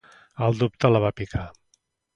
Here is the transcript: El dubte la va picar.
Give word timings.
El 0.45 0.57
dubte 0.63 0.93
la 0.95 1.03
va 1.07 1.15
picar. 1.23 1.47